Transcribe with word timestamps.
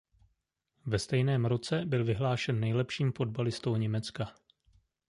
Ve 0.85 0.99
stejném 0.99 1.45
roce 1.45 1.85
byl 1.85 2.05
vyhlášen 2.05 2.59
nejlepším 2.59 3.11
fotbalistou 3.11 3.75
Německa. 3.75 4.33